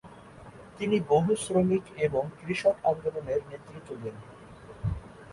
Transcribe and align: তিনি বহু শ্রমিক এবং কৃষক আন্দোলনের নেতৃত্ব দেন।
তিনি 0.77 0.97
বহু 1.09 1.31
শ্রমিক 1.43 1.83
এবং 1.97 2.23
কৃষক 2.39 2.75
আন্দোলনের 2.91 3.41
নেতৃত্ব 3.49 3.89
দেন। 4.03 4.15